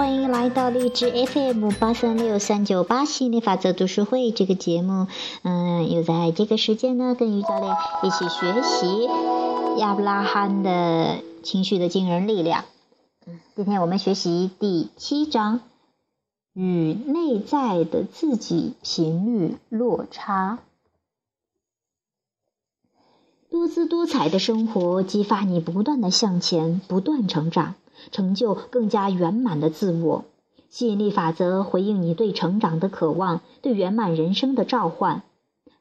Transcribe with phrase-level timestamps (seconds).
[0.00, 5.08] 欢迎来到励志 FM 八三六三九八吸引力法则读书会这个节目。
[5.42, 7.70] 嗯，又在这个时间呢，跟于教练
[8.02, 9.04] 一起学习
[9.78, 12.64] 亚伯拉罕的情绪的惊人力量。
[13.26, 15.60] 嗯，今天我们学习第七章，
[16.54, 20.60] 与内在的自己频率落差。
[23.50, 27.74] 多姿多彩的生活激发你不断的向前，不断成长。
[28.12, 30.24] 成就更加圆满的自我，
[30.68, 35.22] 吸引力法则回应你对成长的渴望，对圆满人生的召唤。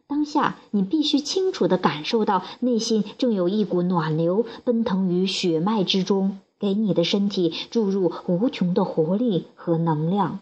[0.08, 10.40] 当下，你必须清楚地感受到内心正有一股暖流奔腾于血脉之中，给你的身体注入无穷的活力和能量。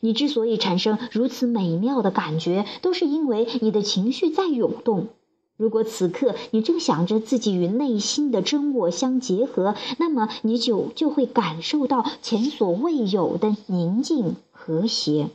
[0.00, 5.08] 你之所以产生如此美妙的感觉，都是因为你的情绪在涌动。
[5.56, 15.28] 如果此刻你正想着自己与内心的真我相结合，那么你就就会感受到前所未有的宁静和谐，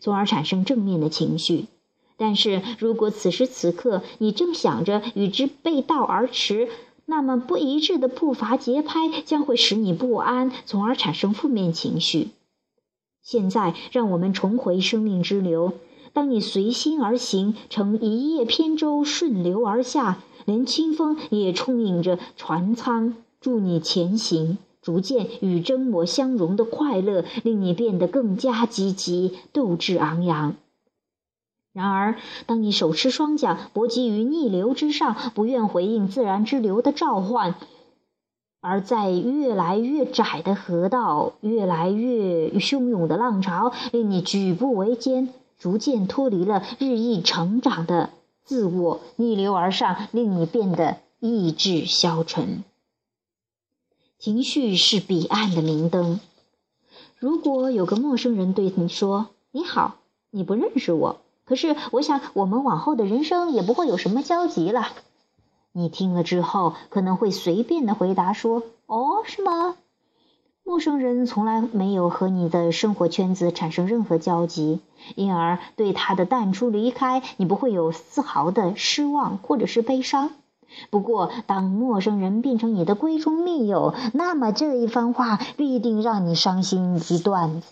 [0.00, 1.66] 从而产生正面的情绪。
[2.16, 6.68] 但是如果此时此刻你正想着与之背道而驰，
[7.04, 12.28] 那么不一致的步伐节拍将会使你不安，从而产生负面情绪。
[13.20, 15.74] 现在，让我们重回生命之流。
[16.14, 24.56] 当你随心而行，乘一叶扁舟顺流而下，连清风也充盈着船舱，助你前行。
[24.80, 30.54] 逐渐与真我相融的快乐，令你变得更加积极，斗志昂扬。
[31.72, 37.56] 然而，当你手持双桨，搏击于逆流之上，不愿回应自然之流的召唤，
[38.60, 45.30] 而在越来越窄的河道，越来越汹涌的浪潮，令你举步维艰。
[45.64, 48.10] 逐渐脱离了日益成长的
[48.44, 52.64] 自我，逆流而上，令你变得意志消沉。
[54.18, 56.20] 情绪是彼岸的明灯。
[57.18, 59.96] 如果有个陌生人对你说：“你好，
[60.30, 64.88] 你不认识我，可是我想我们往后的人生也不会有什么交集了。”
[65.72, 69.78] 你听了之后，可能会随便的回答说：“哦，是吗？”
[70.66, 74.80] 陌生人从来没有和你的生活圈子产生任何交集，
[75.14, 80.30] 因而对他的淡出离开，你不会有丝毫的失望或者是悲伤。
[80.88, 87.62] 不过，当陌生人变成你的闺中密友，那么这一番话必定让你伤心一段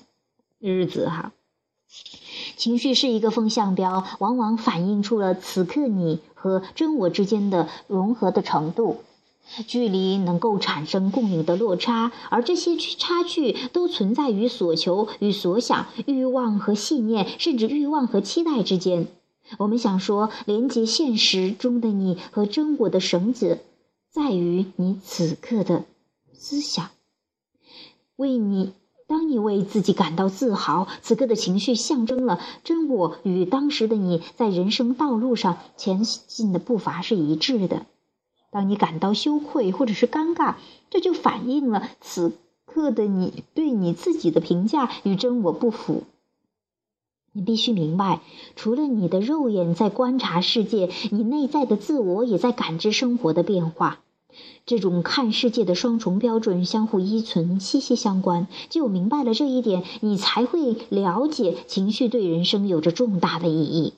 [0.58, 1.32] 日子哈。
[2.58, 9.02] 情绪是一个风向标，往往反映出了此刻你和真我之间的融合的程度。
[9.66, 19.08] 距离能够产生共鸣的落差，而这些差距都存在于所求与所想、欲望和信念，甚至欲望和期待之间。
[19.58, 23.58] 我们想说，连接现实中的你和真我的绳子，
[24.10, 25.84] 在于你此刻的
[26.32, 26.90] 思想。
[28.16, 28.72] 为你，
[29.06, 37.84] 当你为自己感到自豪，此刻的情绪象征了真我与当时的你在人生道路上前进的步伐是一致的。
[38.52, 40.56] 当你感到羞愧或者是尴尬，
[40.90, 42.34] 这就反映了此
[42.66, 46.04] 刻的你对你自己的评价与真我不符。
[47.32, 48.20] 你必须明白，
[48.54, 54.00] 除了你的肉眼在观察世界，你内在的自我也在感知生活的变化。
[54.66, 58.48] 这种看世界的双重标准相互依存、息息相关。
[58.68, 63.94] 只有明白了这一点，你才会了解情绪对人生有着重大的意义。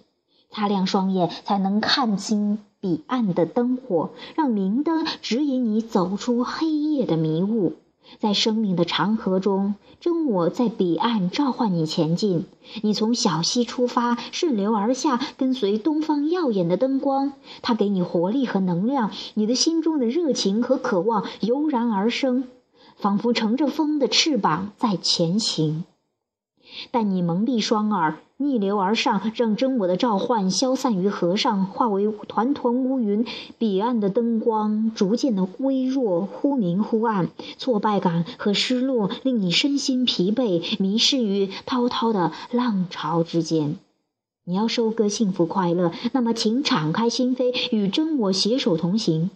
[0.50, 2.60] 擦亮双眼，才能看清。
[2.84, 7.76] 彼岸的灯火，让明灯指引你走出黑夜的迷雾。
[8.20, 12.44] 在生命的长河中，真我在彼岸召唤你前进。
[12.82, 19.10] 你从小溪出发，顺流而下，跟随东方耀眼的灯光，它给你活力和能量。
[19.32, 22.44] 你的心中的热情和渴望油然而生，
[22.96, 25.84] 仿佛乘着风的翅膀在前行。
[26.90, 28.16] 但你蒙蔽双耳。
[28.36, 33.24] 逆流而上，让真我的召唤消散于河上，化为团团乌云。
[33.58, 37.28] 彼岸的灯光逐渐的微弱，忽明忽暗。
[37.58, 43.76] 挫败感和失落令你身心疲惫，迷失于滔滔的浪潮之间。
[44.44, 49.30] 你要收割幸福快乐，那么请敞开心扉，与真我携手同行。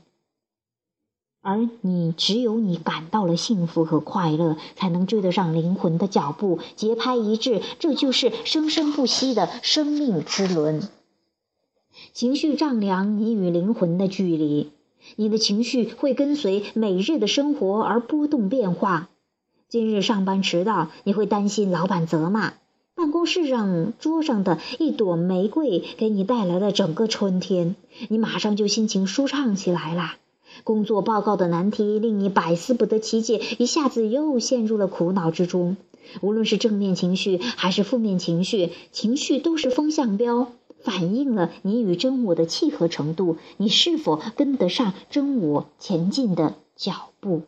[1.49, 7.63] 而你只有你感到了幸福和快乐，才能追得上灵魂的脚步，节拍一致。
[7.79, 10.87] 这就是生生不息的生命之轮。
[12.13, 14.73] 情绪丈量你与灵魂的距离，
[15.17, 19.09] 你的情绪会跟随每日的生活而波动变化。
[19.71, 22.59] 今日上班迟到，你会担心老板责骂；
[22.95, 27.75] 办公室上桌上的一朵玫瑰给你带来了整个春天，
[28.11, 30.17] 你马上就心情舒畅起来了。
[30.65, 35.77] 工作报告的难题令你百思不得其解，一下子又陷入了苦恼之中。
[36.23, 40.49] 无论是正面情绪还是负面情绪，情绪都是风向标，
[40.81, 47.43] 反映了你与真我的契合程度，你是否跟得上真我前进的脚步。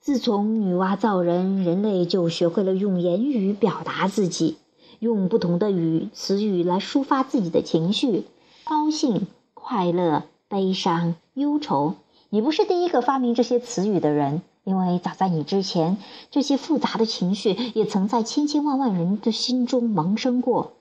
[0.00, 4.56] 自从女娲造人，人类就学会了用言语表达自己，
[4.98, 8.24] 用不同的语词语来抒发自己的情绪，
[8.64, 10.24] 高兴、快乐。
[10.54, 11.94] 悲伤、忧愁，
[12.28, 15.96] 你不是第一个发明这些词语的人，因为早在你之前，
[16.30, 20.74] 这些复杂的情绪也曾在千千万万人的心中萌生过，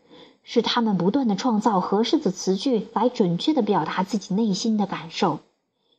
[0.44, 5.40] 是他们不断的创造合适的词句来准确的表达自己内心的感受。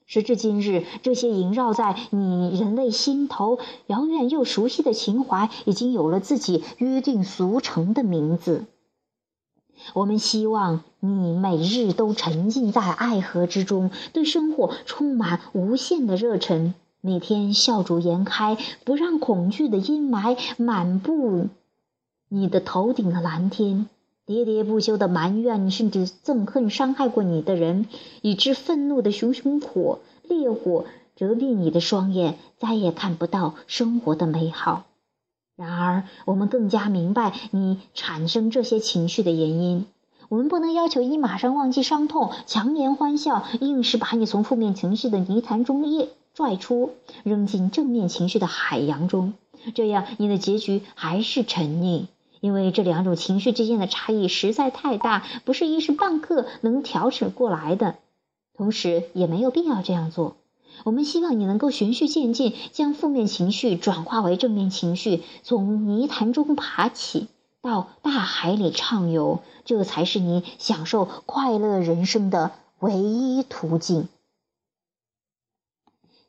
[0.07, 8.67] 时至今日，这些萦绕在你人类心头遥远又熟悉的情怀，已经有了自己约定俗成的名字。
[9.95, 21.49] 我们希望你每日都沉浸在爱河之中，对生活充满无限的热忱，每天笑逐颜开，不让恐惧的阴霾满布
[22.29, 23.89] 你的头顶的蓝天。
[24.27, 27.87] 喋喋不休的埋怨，甚至憎恨伤害过你的人，
[28.23, 34.85] 以致愤怒的熊熊火烈火遮蔽你的双眼，再也看不到生活的美好。
[35.57, 39.87] 然而，我们更加明白你产生这些情绪的原因。
[40.29, 49.35] 我们不能要求你马上忘记伤痛，强颜欢笑，硬是把你从负面情绪的泥潭中一拽出，扔进正面情绪的海洋中。
[49.75, 52.07] 这样，你的结局还是沉溺，
[52.41, 57.95] 因为这两种情绪之间的差异实在太大，不是一时半刻能调整过来的。
[58.57, 60.37] 同时，也没有必要这样做。
[60.83, 67.29] 我们希望你能够循序渐进，将负面情绪转化为正面情绪，从泥潭中爬起，
[67.63, 72.51] 到大海里畅游，这才是你享受快乐人生的
[72.81, 74.09] 唯一途径。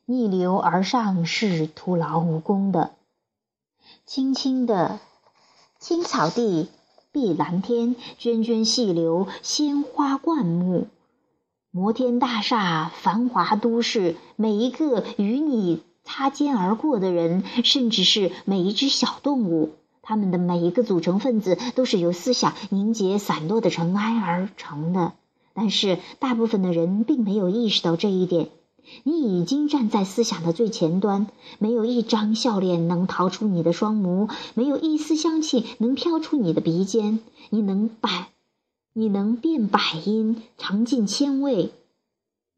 [0.06, 2.92] 逆流而上是徒劳无功的。
[4.06, 5.00] 青青的
[5.80, 6.68] 青草地，
[7.10, 10.86] 碧蓝天，涓涓细流，鲜花灌木。
[11.76, 25.12] 摩天大厦、繁华都市，每一个与你擦肩而过的人，甚至是每一只小动物，他们的每一个组成分子，都是由思想凝结散落的尘埃而成的。
[25.52, 28.48] 但是，大部分的人并没有意识到这一点。
[29.02, 31.26] 你已经站在思想的最前端，
[31.58, 37.18] 没有一张笑脸能逃出你的双眸，没有一丝香气能飘出你的鼻尖。
[37.50, 38.28] 你能摆。
[38.98, 41.70] 你能变百音，尝尽千味，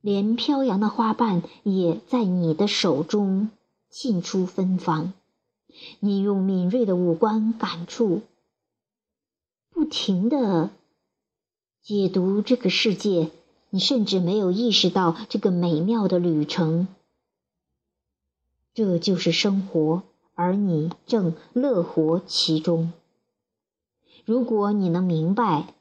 [0.01, 3.51] 连飘扬的花瓣也在你的手中
[3.91, 5.15] 沁出芬芳。
[5.99, 8.23] 你用敏锐的五官感触，
[9.71, 10.71] 不停的
[11.83, 13.33] 解读这个世界。
[13.71, 16.87] 你甚至没有意识到这个美妙的旅程，
[18.73, 20.05] 这就是生活，
[20.35, 22.93] 而你正乐活其中。
[24.25, 25.75] 如果你能明白。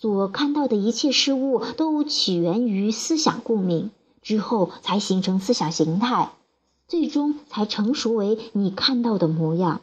[0.00, 3.90] 所看到的一切事物都起源于思想共鸣，
[4.22, 6.30] 之后才形成思想形态，
[6.86, 9.80] 最终才成熟为你看到的模样。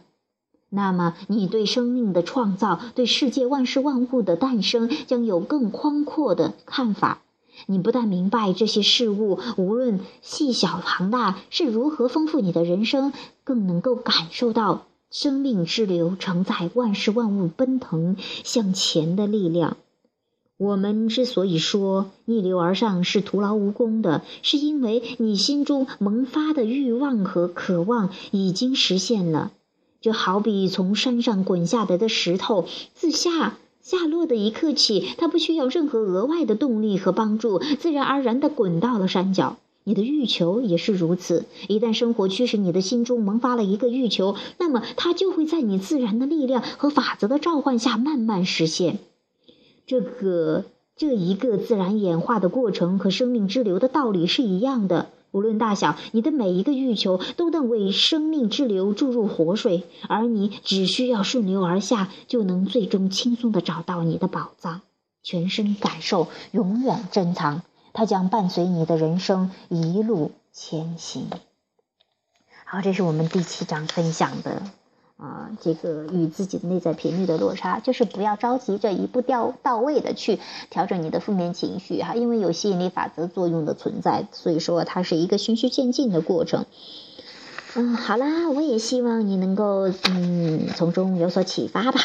[0.70, 7.22] 那么，你对生命的创造，对世界万事万物的诞生，将有更宽阔的看法。
[7.66, 13.12] 你不但明白这些事物无论细小庞大是如何丰富你的人生，
[13.44, 19.75] 更能够感受到生命之流承载万事万物奔腾向前的力量。
[20.58, 29.52] 我们之所以说逆流而上是徒劳无功的，是因为你心中萌发的欲望和渴望已经实现了。
[30.00, 39.58] 就好比从山上滚下来的石头，自下下落的一刻起，它不需要任何额外的动力和帮助，自然而然地滚到了山脚。
[39.84, 41.46] 你的欲求也是如此。
[41.68, 49.00] 一旦生活驱使你的心中萌发了一个欲求，那么它就会在你自然的力量和法则的召唤下慢慢实现。
[49.86, 50.65] 这个
[50.96, 64.82] 这一个自然演化的过程和生命之流的道理是一样的，无论大小，你的每一个欲求都能为生命之流注入活水，而你只需要顺流而下，就能最终轻松的找到你的宝藏。
[65.22, 67.63] 全身感受永远珍藏，
[67.94, 71.27] 它将伴随你的人生一路前行。
[72.63, 74.62] 好，这是我们第七章分享的。
[75.17, 86.65] 啊，这个与自己的内在频率的落差，就是不要着急着一步调到位的去调整你的负面情绪哈，因为有吸引力法则作用的存在，所以说它是一个循序渐进的过程。
[87.75, 92.00] 嗯，好啦，我也希望你能够嗯从中有所启发吧。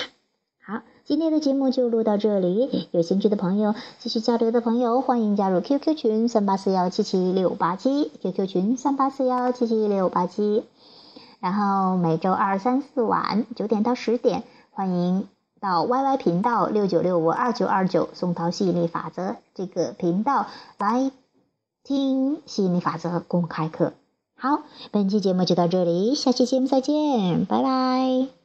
[0.65, 0.83] 好。
[1.03, 10.63] 今天的节目就录到这里，有兴趣的朋友，继续交流的朋友，欢迎加入 QQ 群三八四幺七七六八七，QQ 群三八四幺七七六八七。
[11.41, 15.27] 然后每周二、三、四晚九点到十点，欢迎
[15.61, 20.47] 到 YY 频道六九六五二九二九宋涛吸引力法则这个频道
[20.79, 21.11] 来
[21.83, 23.95] 听吸引力法则公开课。
[24.37, 28.40] 好，本期节目就到这里，下期节目再见，拜拜。